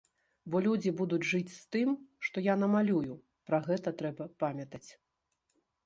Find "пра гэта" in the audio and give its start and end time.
3.51-3.89